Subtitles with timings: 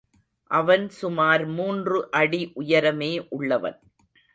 [0.51, 3.79] அவன் சுமார் மூன்று அடி உயரமே உள்ளவன்.